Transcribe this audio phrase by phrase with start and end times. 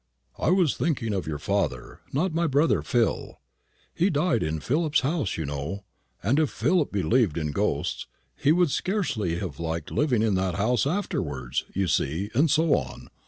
[0.39, 3.39] "I was thinking of your father not my brother Phil.
[3.93, 5.83] He died in Philip's house, you know;
[6.23, 10.87] and if Phil believed in ghosts, he would scarcely have liked living in that house
[10.87, 13.09] afterwards, you see, and so on.